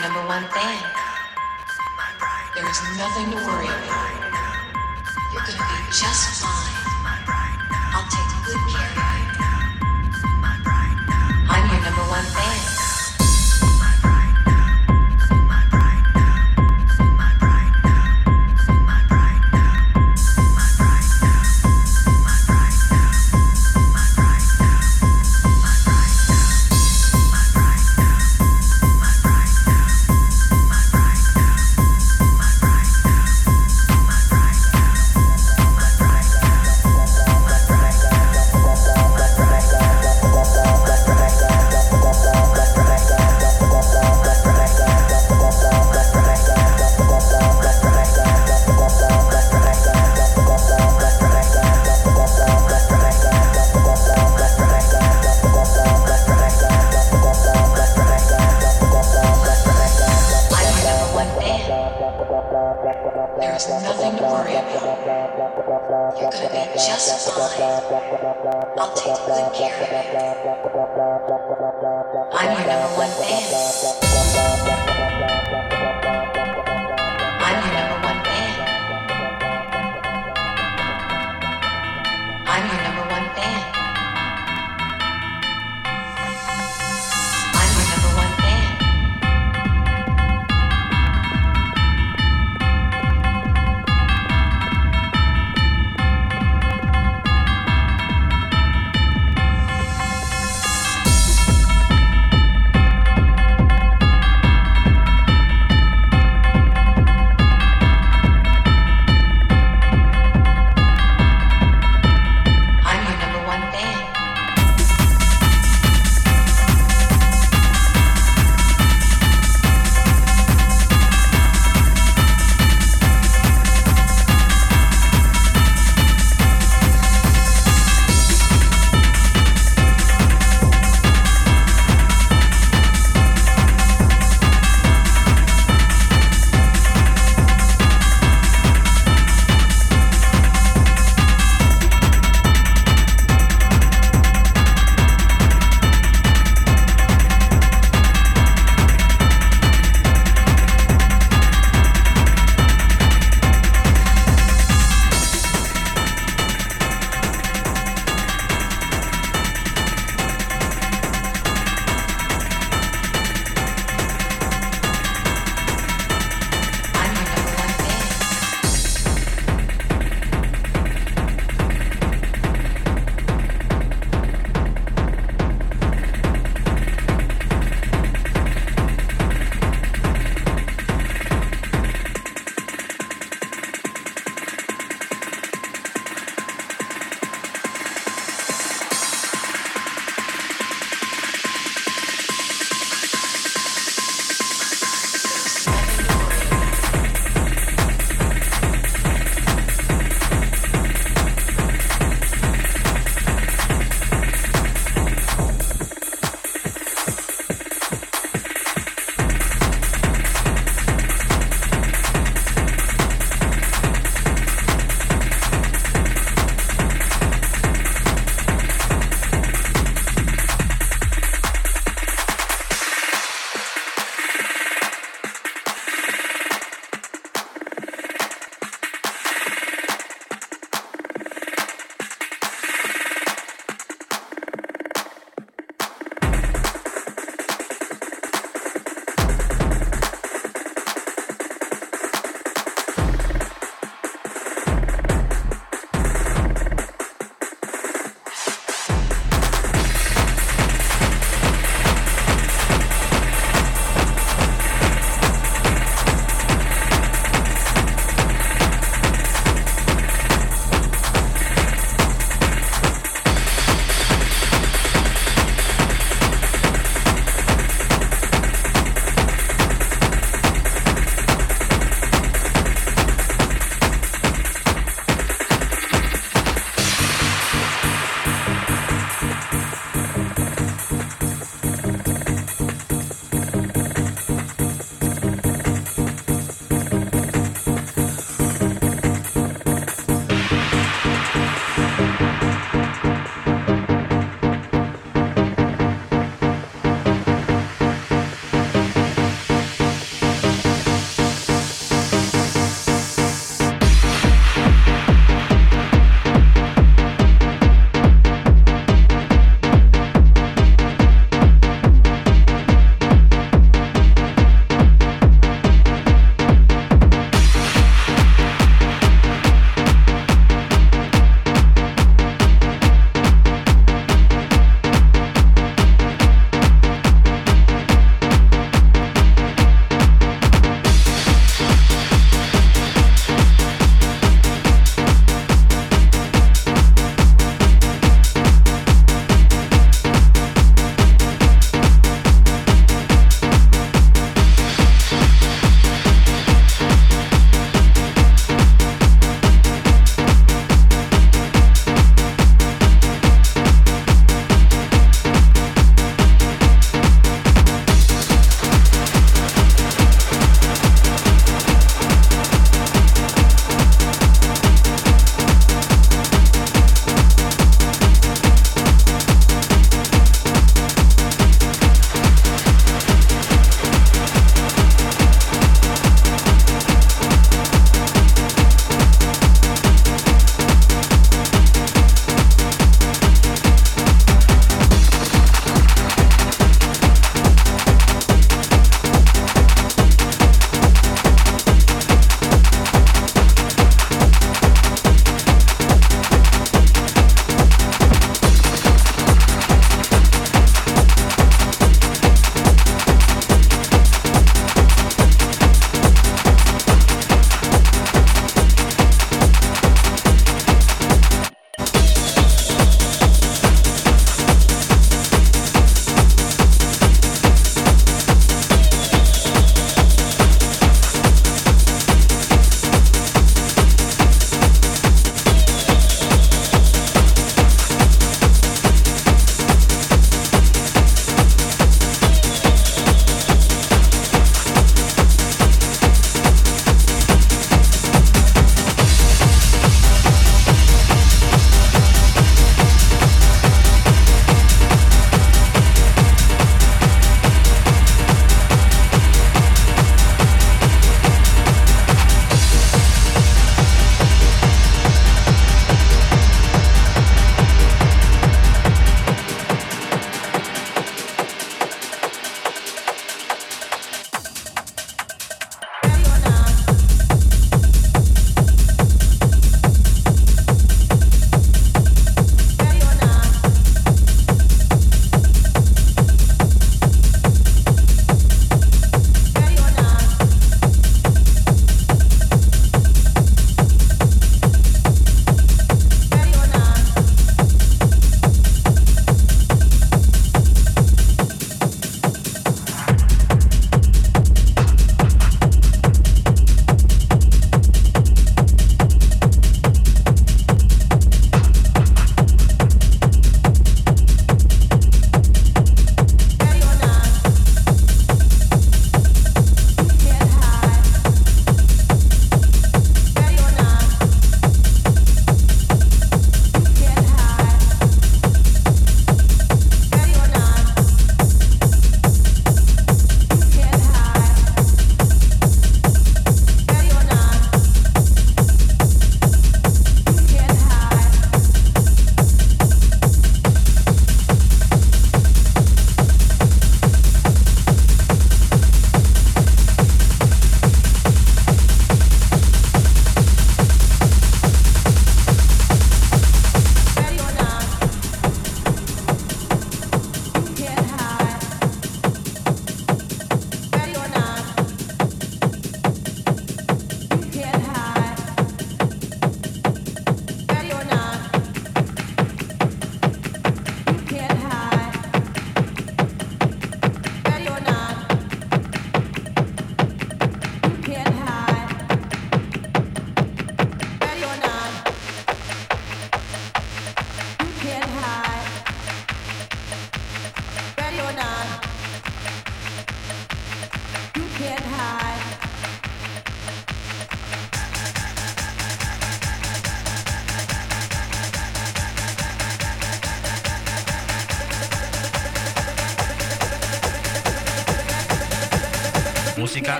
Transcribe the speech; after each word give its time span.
number 0.00 0.26
one 0.26 0.44
thing. 0.48 0.80
There 2.54 2.70
is 2.70 2.80
nothing 2.96 3.30
to 3.32 3.36
worry 3.36 3.66
about. 3.66 4.10
You're 5.32 5.42
gonna 5.42 5.58
be 5.58 5.92
just 5.92 6.40
fine. 6.40 6.72
I'll 7.92 8.08
take 8.08 8.46
good 8.46 8.72
care 8.72 8.88
of 8.88 8.96
you. 8.96 9.09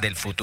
Del 0.00 0.16
futuro. 0.16 0.39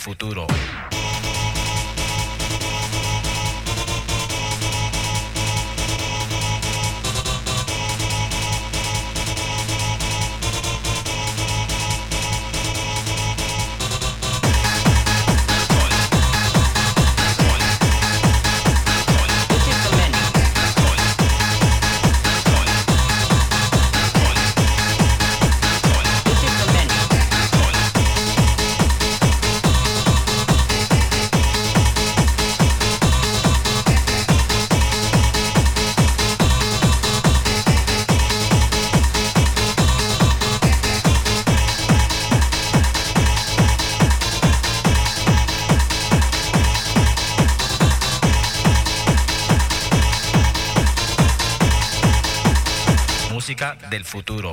Futuro. 0.00 0.46
Del 53.90 54.04
futuro. 54.04 54.49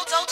What's 0.00 0.30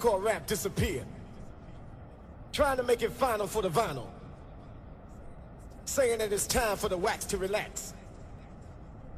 hardcore 0.00 0.22
rap 0.22 0.46
disappear. 0.46 1.04
Trying 2.52 2.78
to 2.78 2.82
make 2.82 3.02
it 3.02 3.12
final 3.12 3.46
for 3.46 3.62
the 3.62 3.70
vinyl. 3.70 4.08
saying 5.84 6.18
that 6.18 6.32
it's 6.32 6.46
time 6.46 6.76
for 6.76 6.88
the 6.88 6.96
wax 6.96 7.24
to 7.24 7.36
relax. 7.36 7.94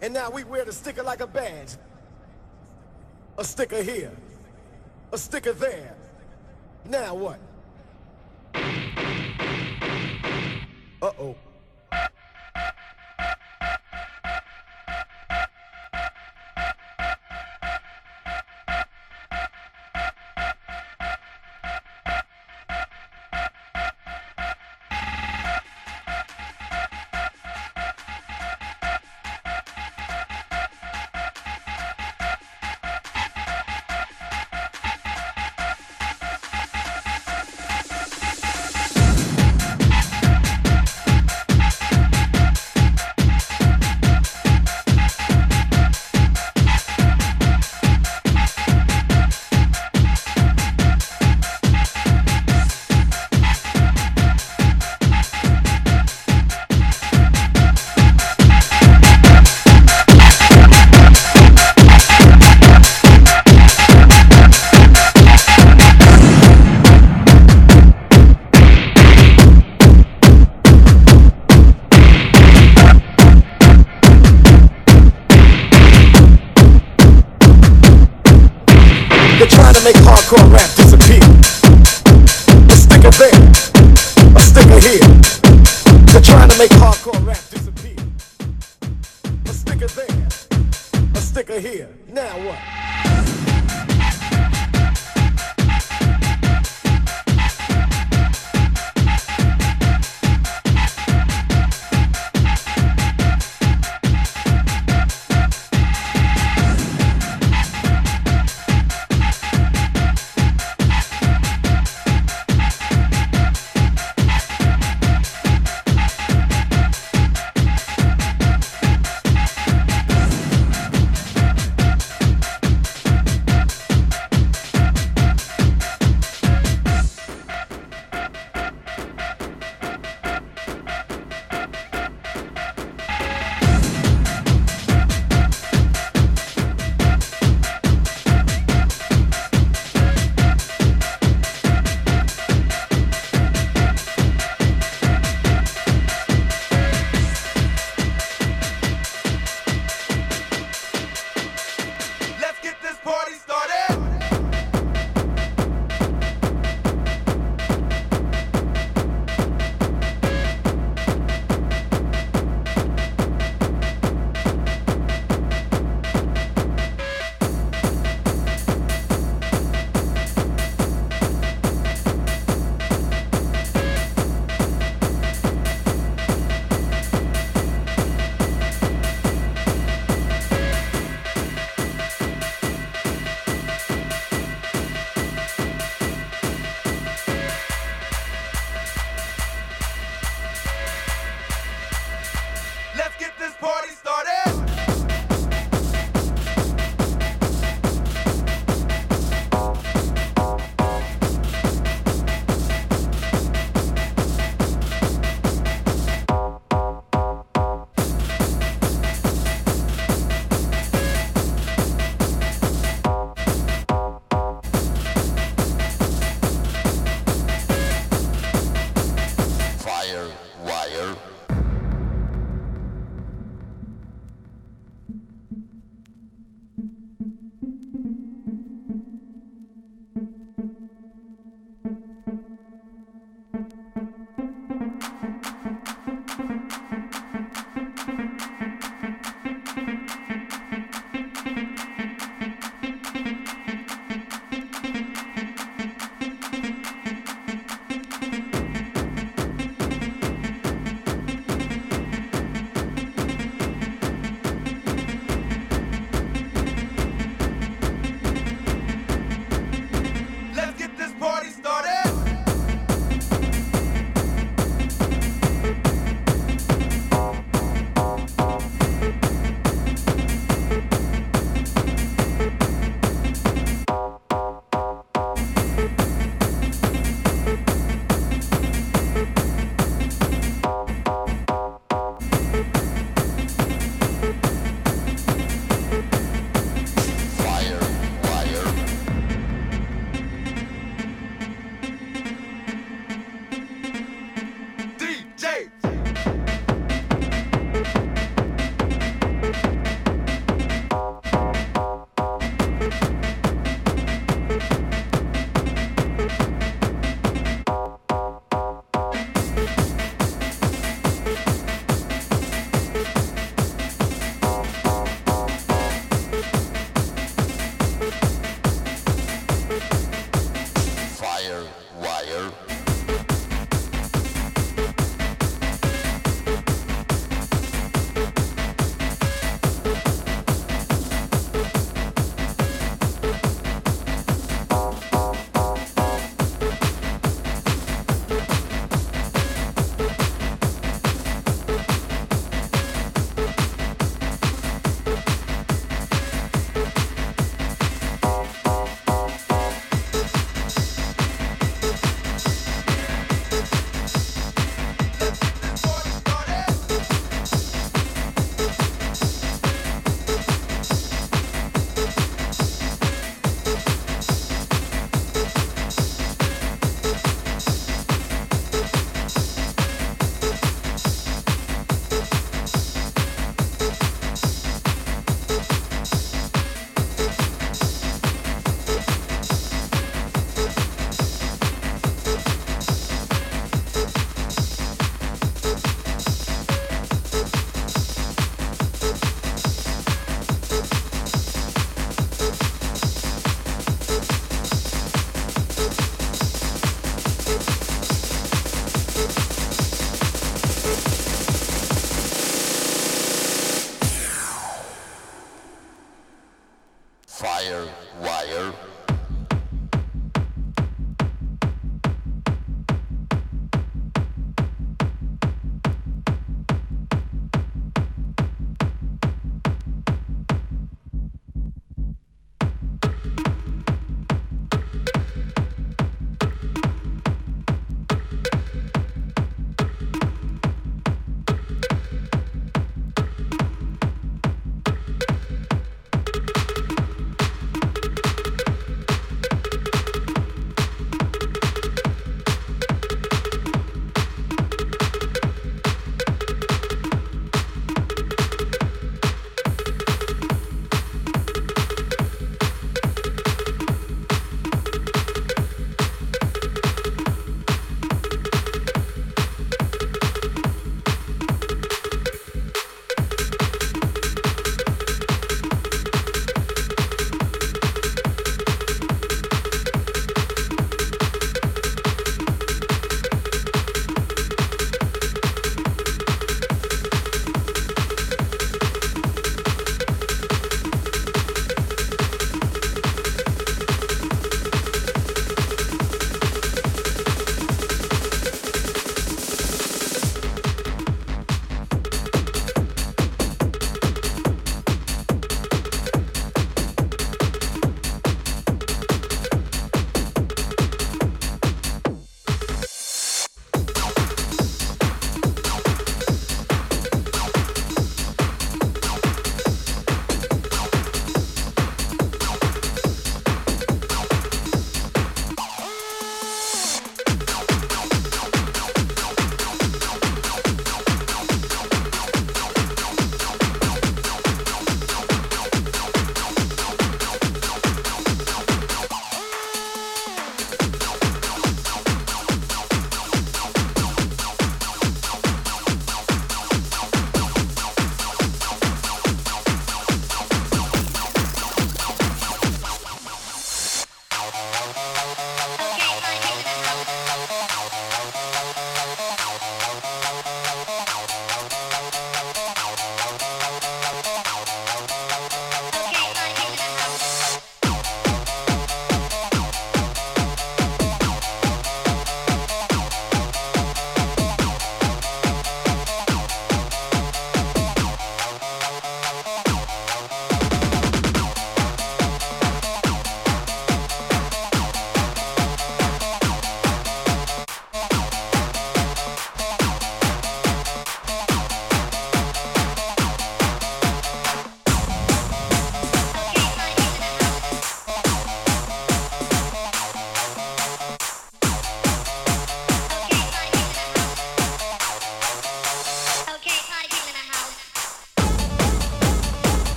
And 0.00 0.14
now 0.14 0.30
we 0.30 0.44
wear 0.44 0.64
the 0.64 0.72
sticker 0.72 1.02
like 1.02 1.20
a 1.20 1.26
badge. 1.26 1.76
A 3.36 3.44
sticker 3.44 3.82
here, 3.82 4.12
a 5.12 5.18
sticker 5.18 5.52
there. 5.52 5.94
Now 6.86 7.14
what? 7.14 7.33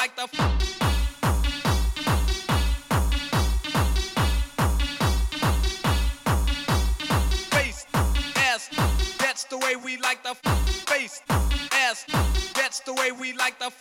like 0.00 0.16
the. 0.16 0.22
F- 0.22 0.70
the 9.50 9.58
way 9.58 9.74
we 9.74 9.96
like 9.96 10.22
the 10.22 10.30
f- 10.30 10.68
face. 10.88 11.22
Ass, 11.72 12.06
that's 12.54 12.78
the 12.80 12.94
way 12.94 13.10
we 13.10 13.32
like 13.32 13.58
the 13.58 13.64
f- 13.66 13.79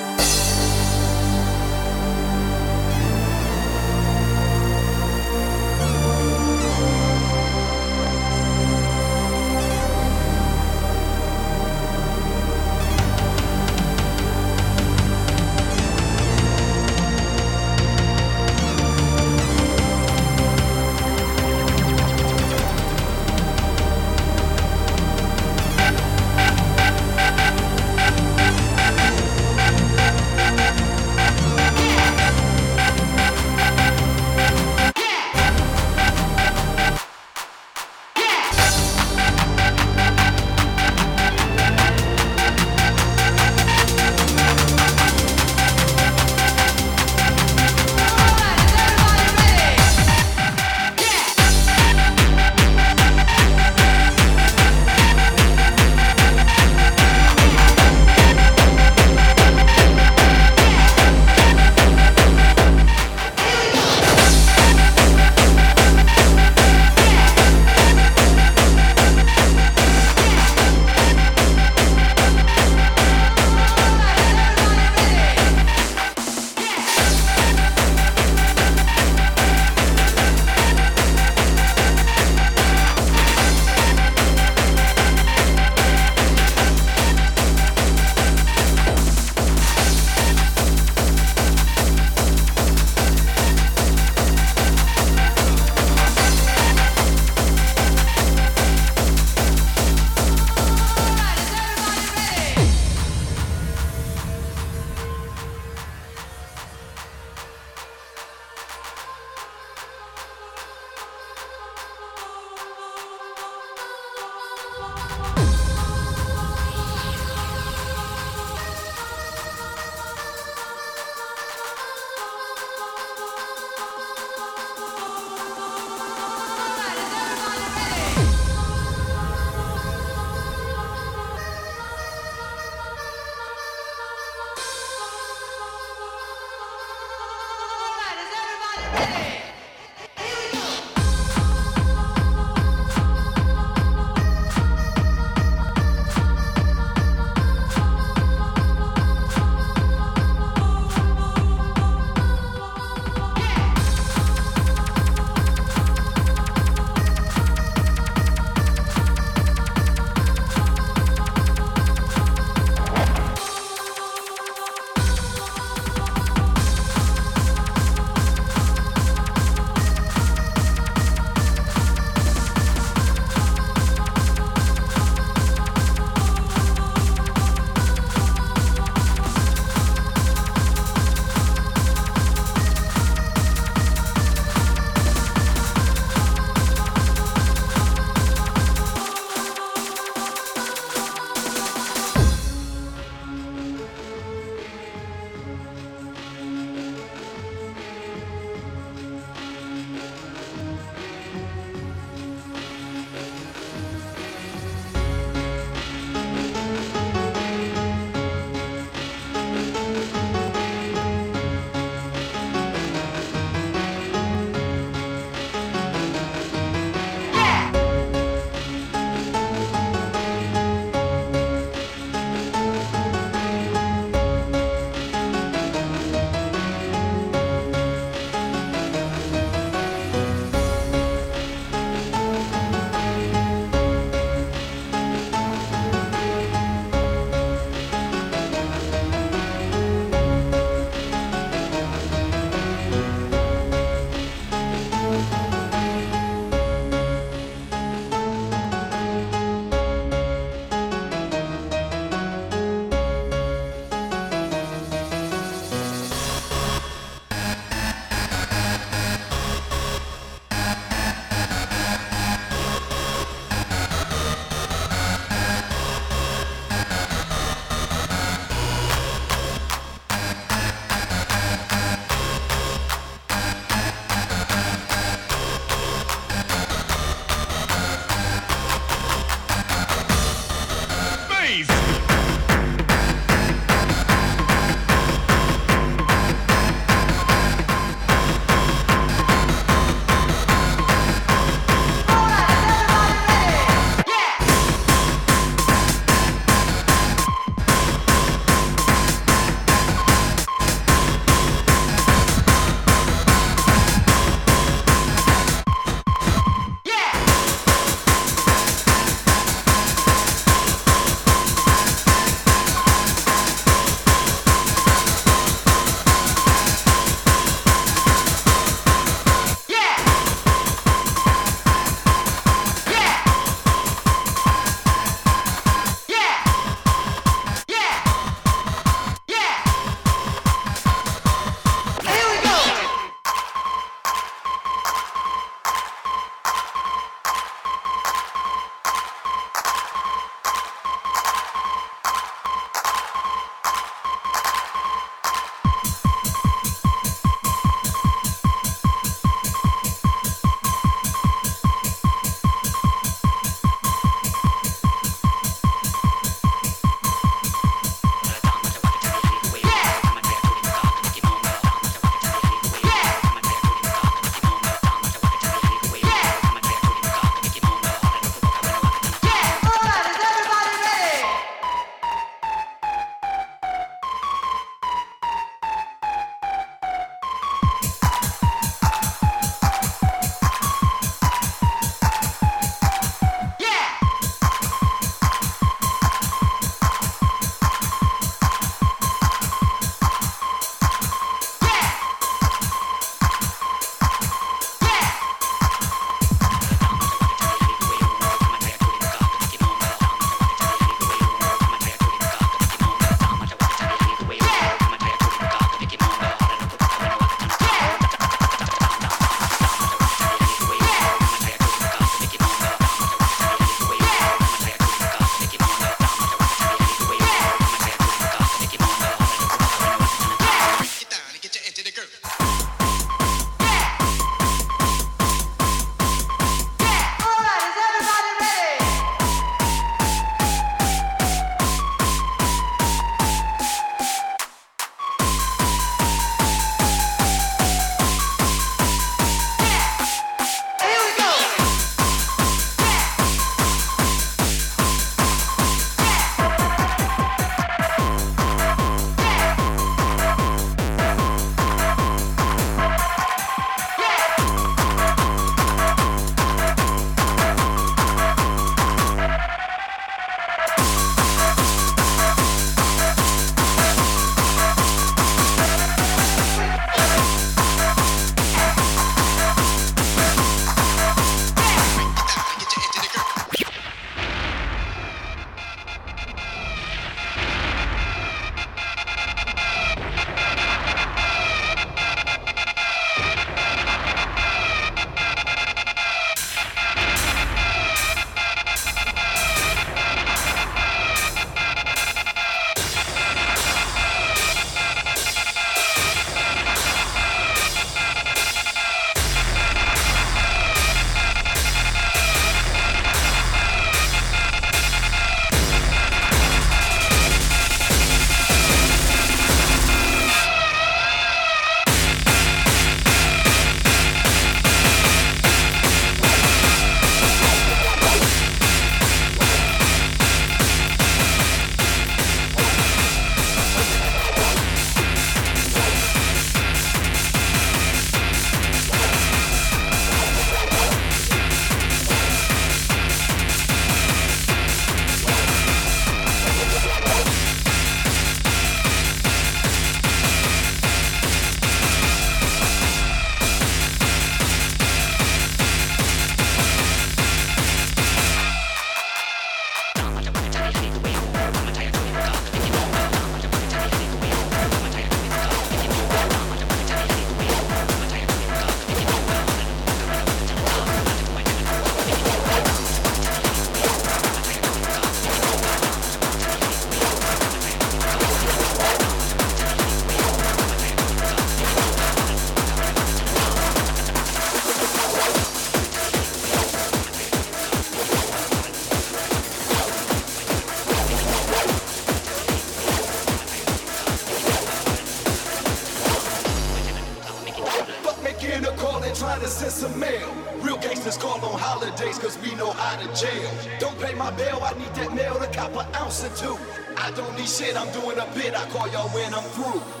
we 592.41 592.55
know 592.55 592.71
how 592.71 592.97
to 592.97 593.07
jail. 593.13 593.51
Don't 593.79 593.97
pay 593.99 594.13
my 594.13 594.31
bail, 594.31 594.59
I 594.63 594.73
need 594.77 594.93
that 594.95 595.13
mail 595.13 595.35
to 595.39 595.47
cop 595.47 595.75
an 595.75 595.95
ounce 595.95 596.23
or 596.23 596.29
two. 596.35 596.57
I 596.97 597.11
don't 597.11 597.35
need 597.37 597.47
shit, 597.47 597.75
I'm 597.75 597.91
doing 597.93 598.17
a 598.17 598.25
bit, 598.33 598.55
I 598.55 598.65
call 598.69 598.87
y'all 598.89 599.09
when 599.09 599.33
I'm 599.33 599.43
through. 599.55 600.00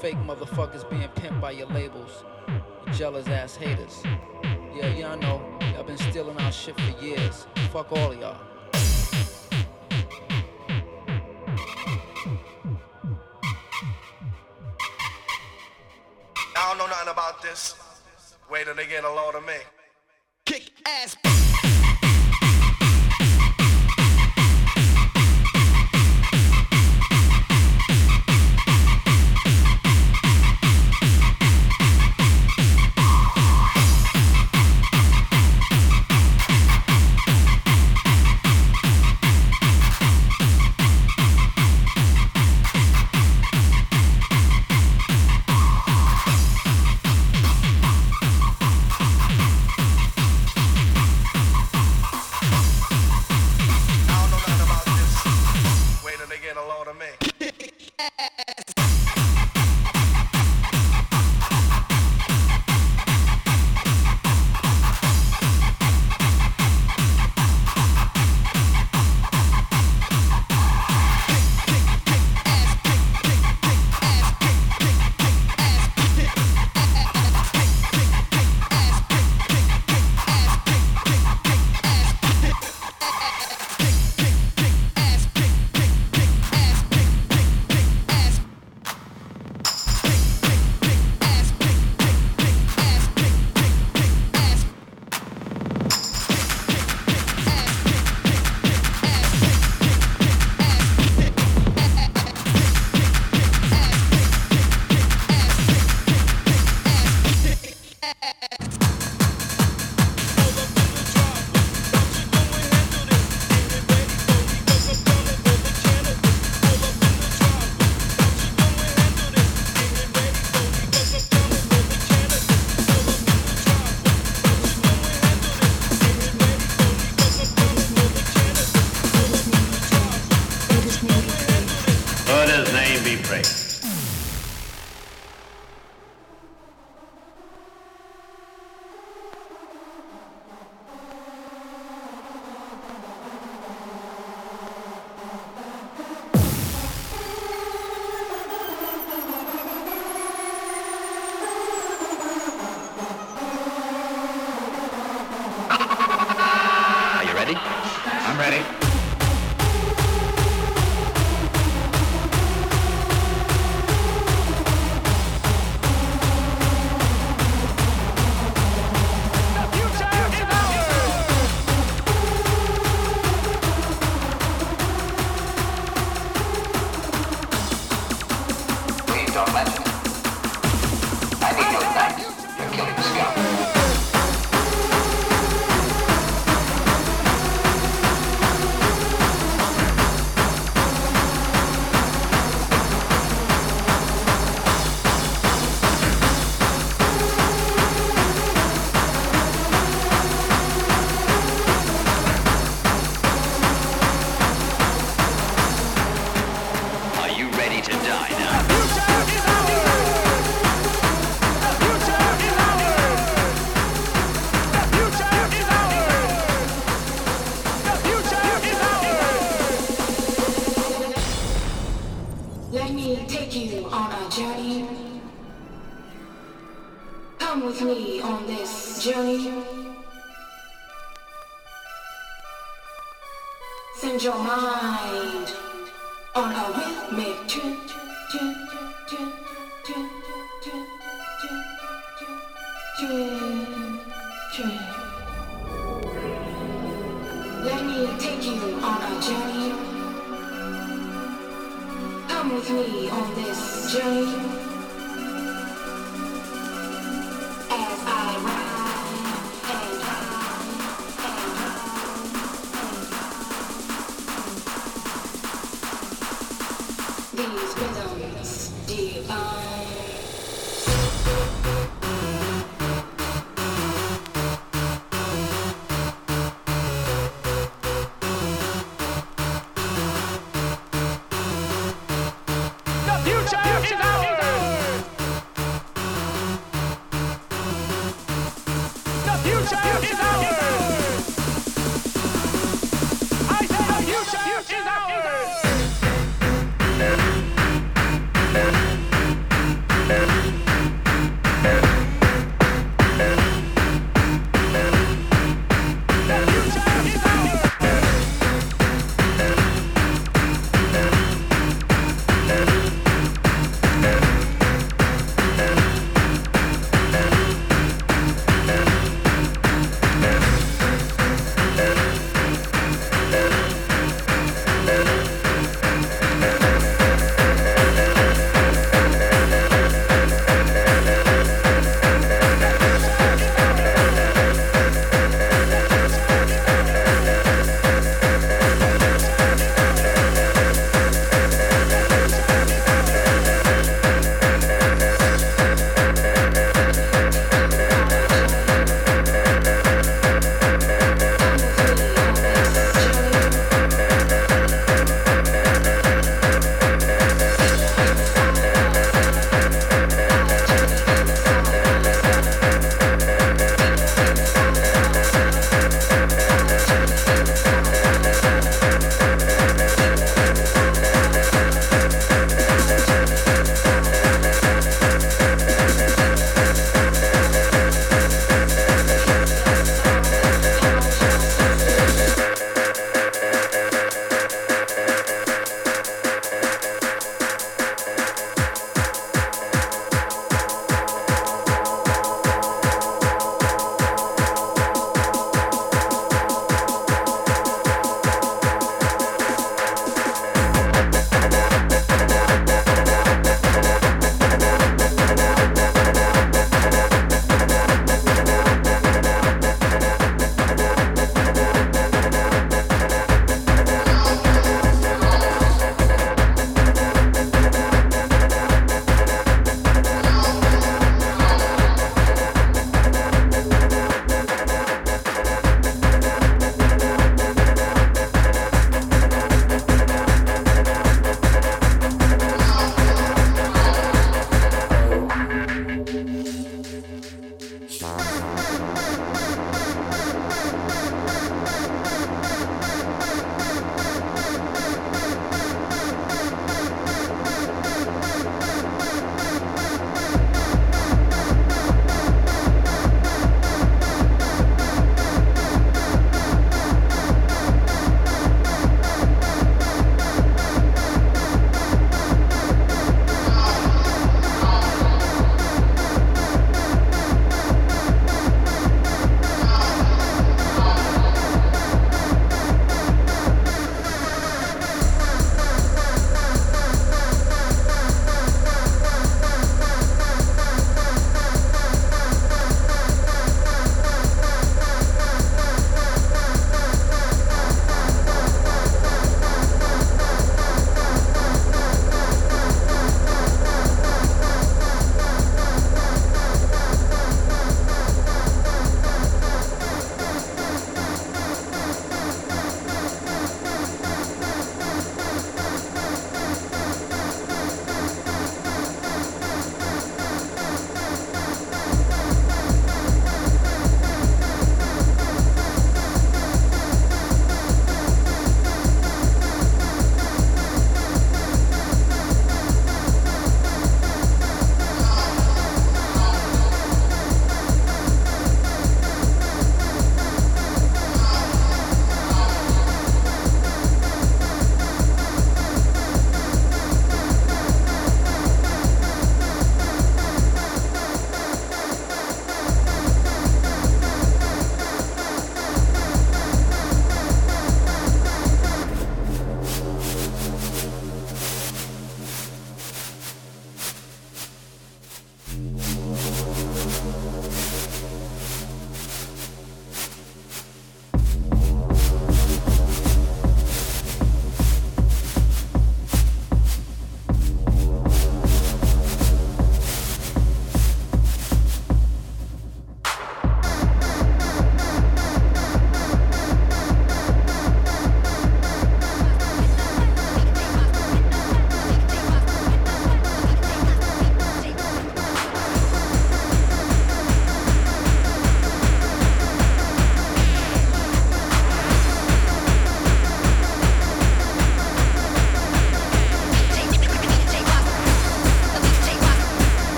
Fake 0.00 0.16
motherfuckers 0.26 0.88
being 0.88 1.08
pimped 1.10 1.40
by 1.42 1.50
your 1.50 1.66
labels. 1.68 1.89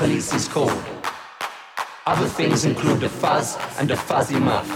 Police 0.00 0.32
is 0.32 0.48
cold. 0.48 0.82
Other 2.06 2.26
things 2.26 2.64
include 2.64 3.00
the 3.00 3.08
fuzz 3.10 3.58
and 3.78 3.86
the 3.86 3.96
fuzzy 3.96 4.40
muff. 4.40 4.66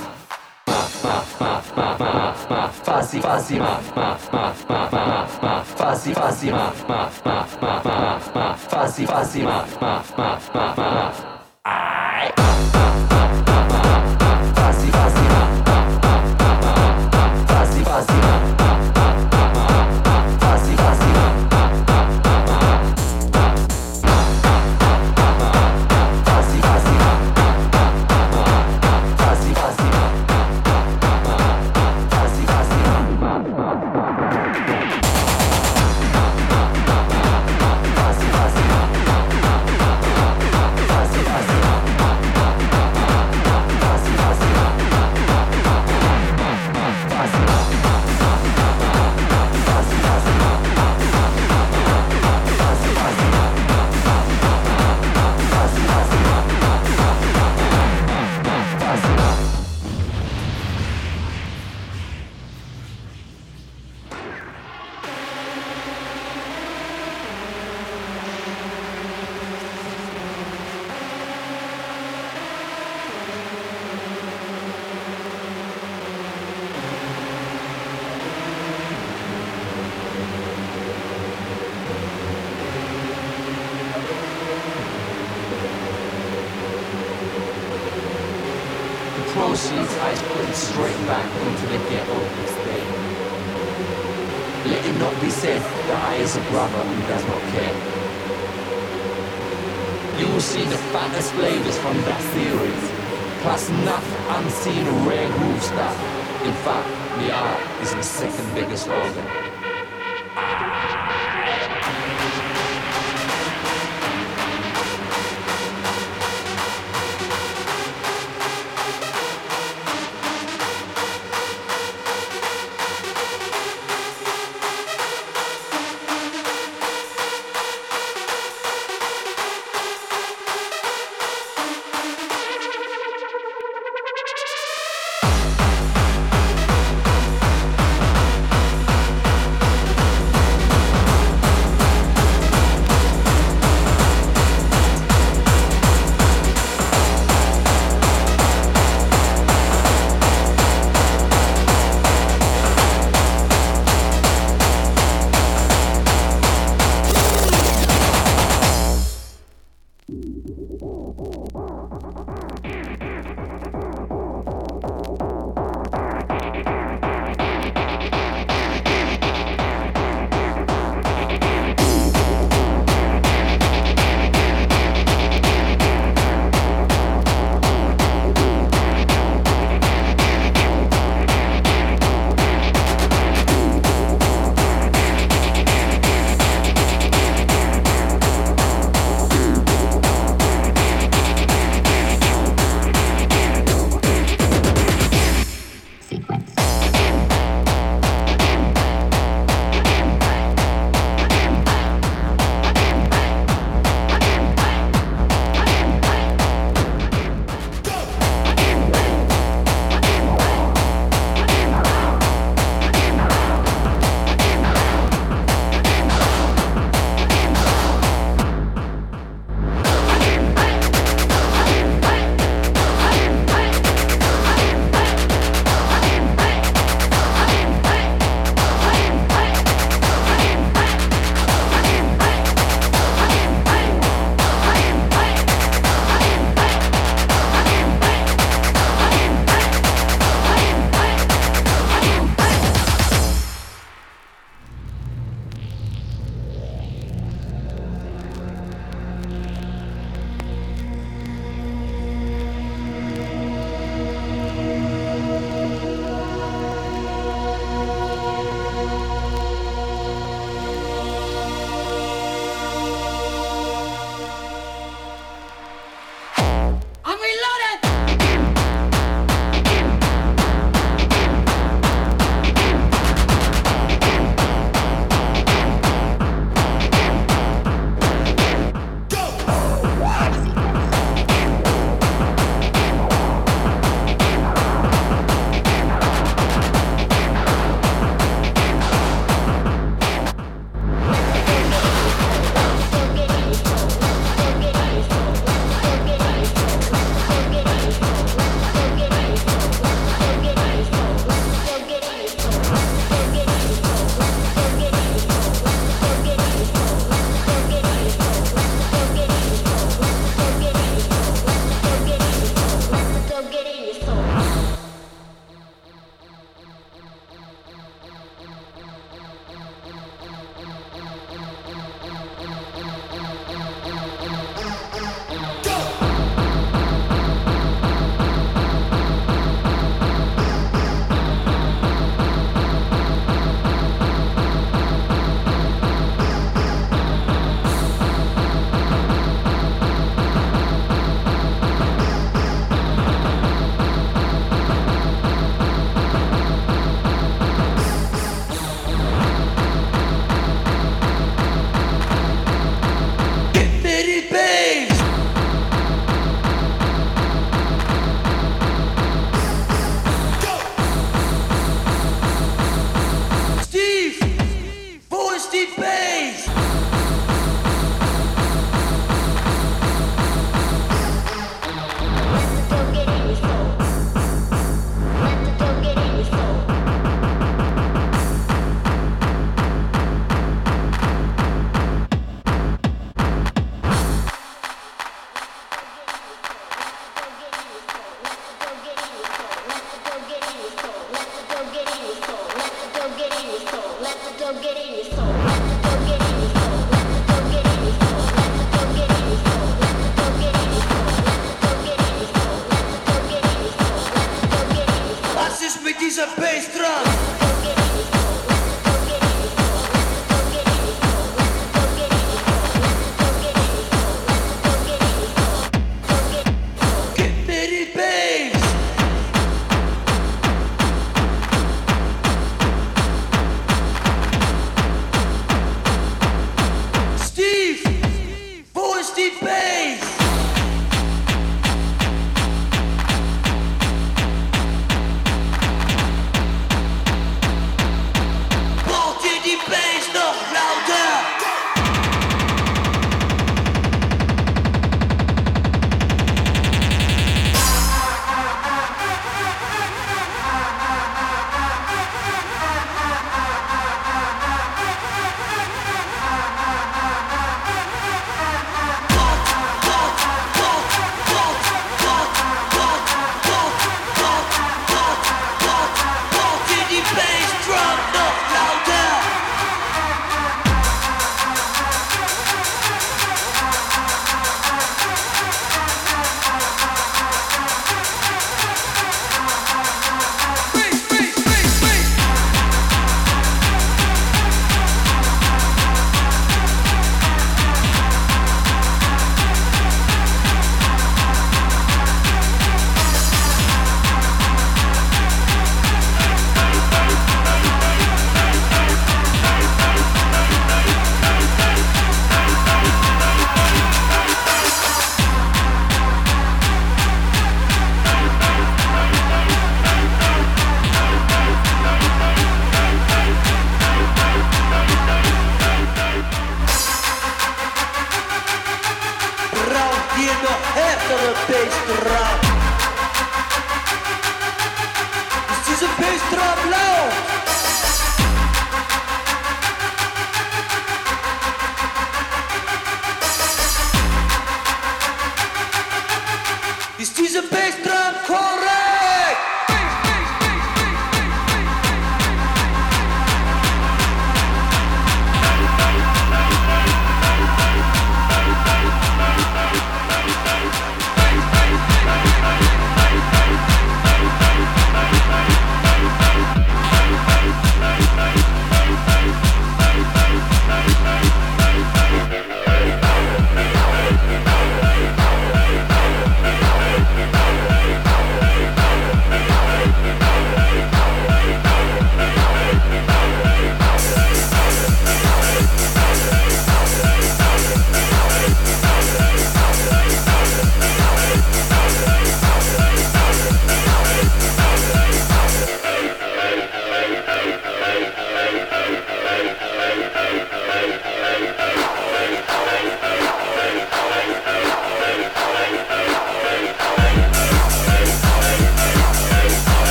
Muff, 0.67 1.03
muff, 1.03 1.41
muff, 1.41 1.75
muff, 1.75 1.99
muff, 1.99 2.51
muff, 2.51 2.85
fuzzy, 2.85 3.21
fuzzy, 3.23 3.59
muff, 3.59 3.97
muff, 3.97 4.31
muff, 4.31 4.69
muff, 4.69 4.93
muff, 4.93 5.43
muff, 5.43 5.79
fuzzy, 5.79 6.13
fuzzy, 6.13 6.51
muff, 6.51 6.87
muff, 6.87 7.25
muff, 7.25 7.63
muff, 7.63 8.35
muff, 8.35 8.71
fuzzy, 8.71 9.07
fuzzy, 9.07 9.41
muff, 9.41 9.81
muff, 9.81 10.15
muff, 10.19 10.53
muff, 10.53 10.77
muff. 10.77 11.34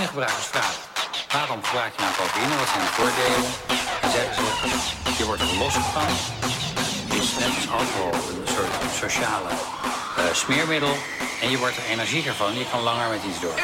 Als 0.00 0.08
je 0.08 0.14
cocaïnegebruikers 0.14 0.46
vraagt, 0.46 1.32
waarom 1.32 1.64
gebruik 1.64 1.92
je 1.96 2.00
nou 2.02 2.14
cocaïne, 2.14 2.56
wat 2.58 2.68
zijn 2.68 2.84
de 2.84 2.92
voordelen? 2.98 3.42
Dan 4.00 4.10
zeggen 4.10 4.34
ze, 4.34 4.42
je 5.18 5.24
wordt 5.24 5.42
er 5.42 5.54
los 5.58 5.74
van. 5.94 6.08
Het 7.08 7.22
is 7.22 7.30
net 7.38 7.52
als 7.56 7.68
alcohol 7.78 8.12
een 8.12 8.48
soort 8.54 8.74
sociale 9.02 9.50
eh, 10.16 10.34
smeermiddel. 10.34 10.94
En 11.42 11.50
je 11.50 11.58
wordt 11.58 11.76
er 11.76 11.84
energieker 11.84 12.34
van, 12.34 12.58
je 12.58 12.66
kan 12.70 12.80
langer 12.80 13.08
met 13.08 13.20
iets 13.28 13.40
door. 13.40 13.58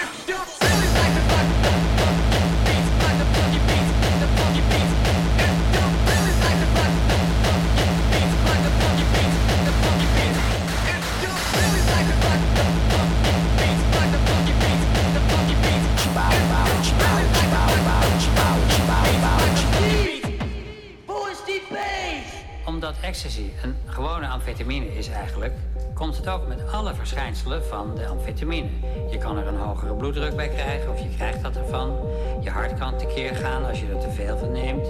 Ecstasy 23.07 23.51
een 23.63 23.75
gewone 23.87 24.29
amfetamine 24.29 24.97
is 24.97 25.09
eigenlijk, 25.09 25.53
komt 25.95 26.17
het 26.17 26.29
ook 26.29 26.47
met 26.47 26.73
alle 26.73 26.95
verschijnselen 26.95 27.65
van 27.65 27.95
de 27.95 28.07
amfetamine. 28.07 28.69
Je 29.11 29.19
kan 29.19 29.37
er 29.37 29.47
een 29.47 29.57
hogere 29.57 29.95
bloeddruk 29.95 30.37
bij 30.37 30.49
krijgen 30.49 30.91
of 30.91 30.99
je 31.01 31.09
krijgt 31.17 31.43
dat 31.43 31.57
ervan. 31.57 31.97
Je 32.41 32.51
hart 32.51 32.79
kan 32.79 32.99
tekeer 32.99 33.35
gaan 33.35 33.65
als 33.65 33.81
je 33.81 33.87
er 33.87 33.99
te 33.99 34.11
veel 34.11 34.39
van 34.39 34.53
neemt. 34.53 34.87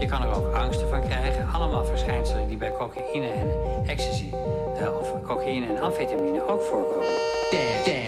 Je 0.00 0.06
kan 0.06 0.22
er 0.22 0.34
ook 0.34 0.54
angsten 0.54 0.88
van 0.88 1.00
krijgen. 1.00 1.48
Allemaal 1.52 1.84
verschijnselen 1.84 2.48
die 2.48 2.56
bij 2.56 2.72
cocaïne 2.72 3.28
en 3.28 3.48
ecstasy, 3.86 4.30
eh, 4.76 4.98
of 5.00 5.22
cocaïne 5.22 5.66
en 5.66 5.80
amfetamine 5.80 6.48
ook 6.48 6.62
voorkomen. 6.62 8.03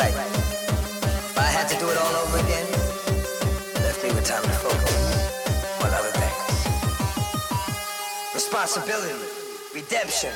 Right. 0.00 0.14
If 0.14 1.38
I 1.38 1.44
had 1.44 1.68
to 1.68 1.76
do 1.78 1.88
it 1.90 1.98
all 1.98 2.14
over 2.22 2.38
again, 2.38 2.66
left 3.84 4.02
me 4.02 4.10
with 4.14 4.24
time 4.24 4.42
to 4.42 4.48
focus 4.48 4.96
on 5.82 5.90
other 5.92 6.12
things. 6.20 6.66
Responsibility, 8.34 9.14
redemption. 9.74 10.32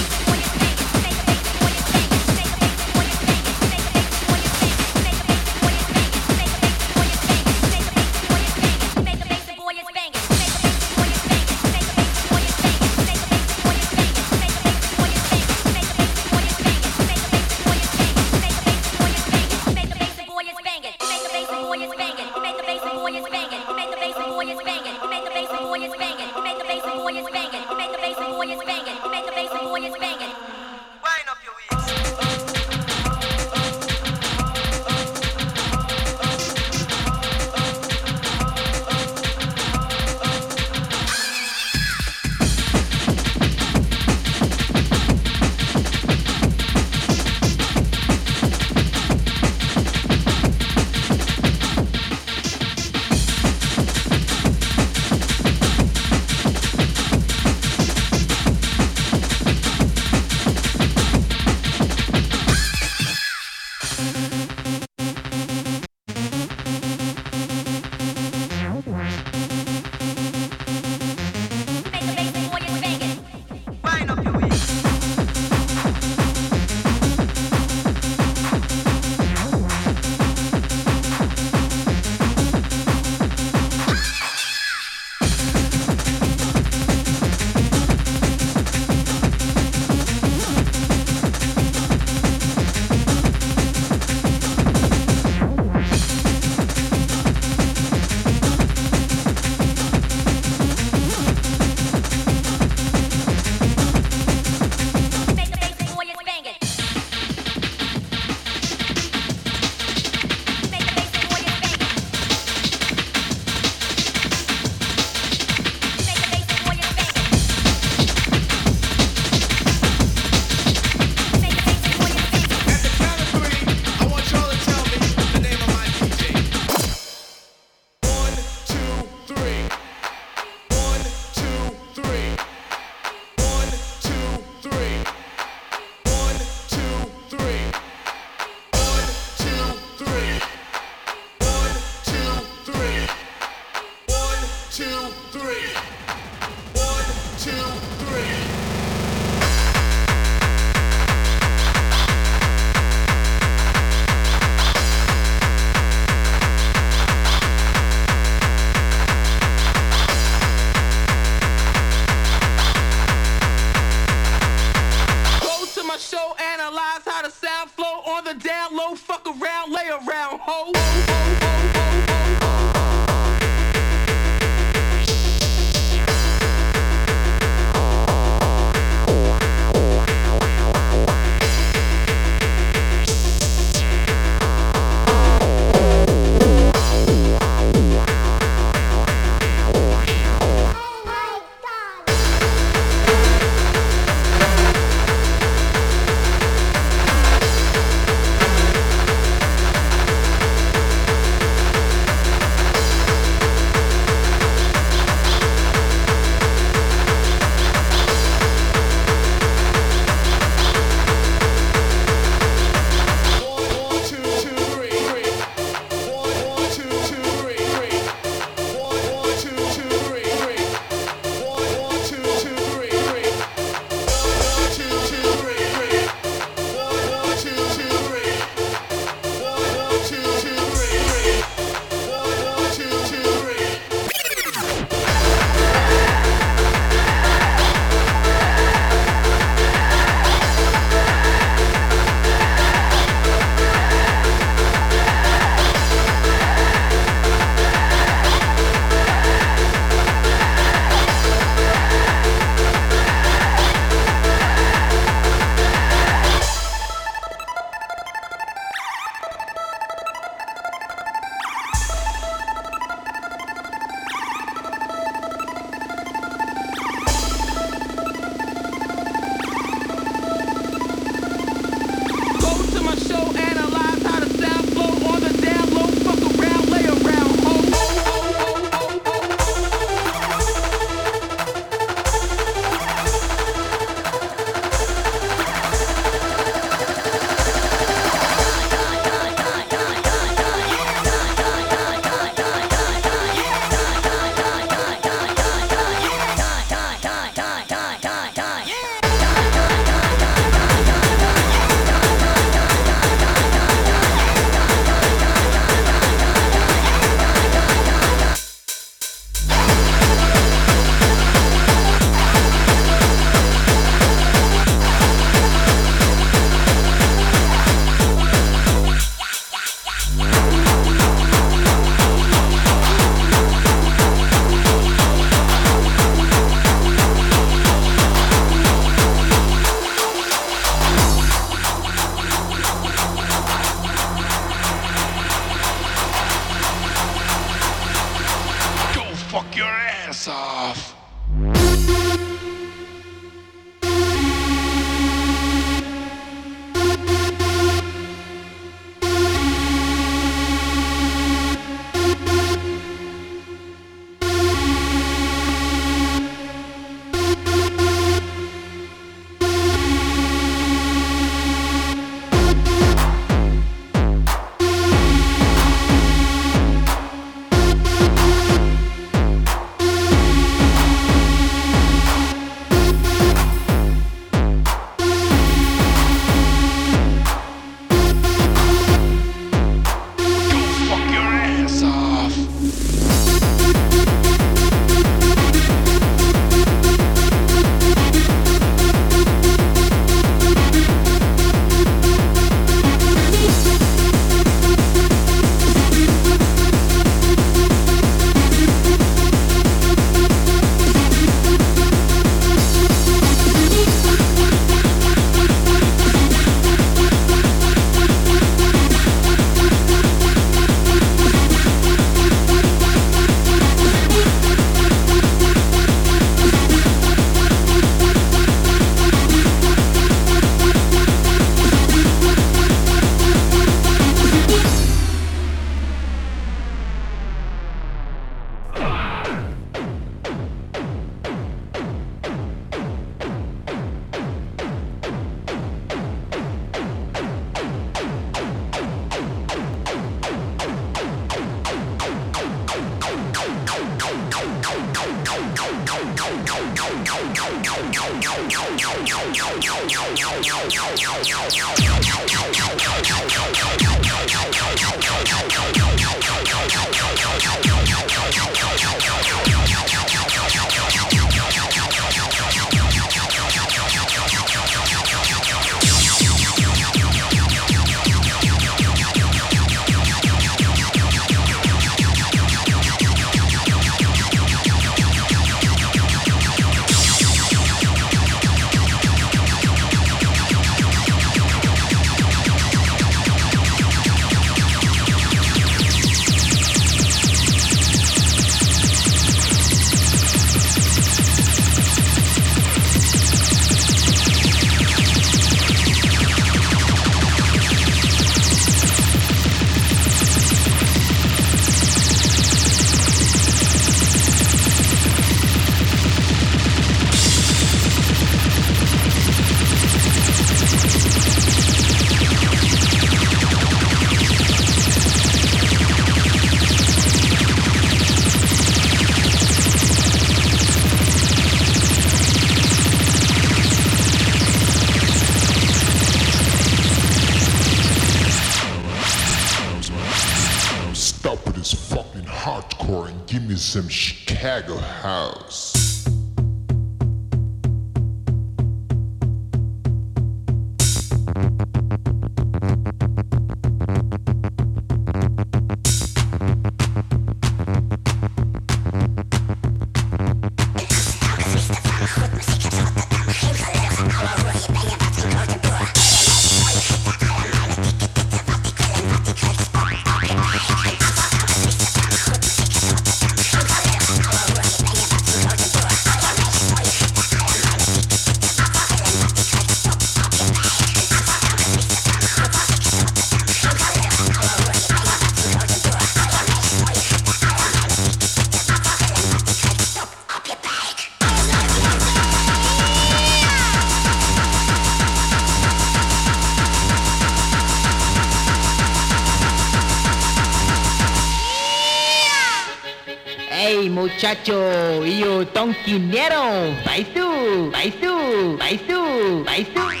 muchacho 594.21 595.03
y 595.03 595.23
un 595.23 595.47
tonquinero. 595.47 596.75
Paisú, 596.85 597.71
paisú, 597.71 598.55
paisú, 598.59 599.43
paisú. 599.43 600.00